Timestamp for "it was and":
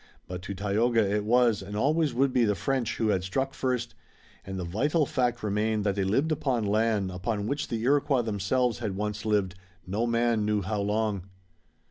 1.15-1.75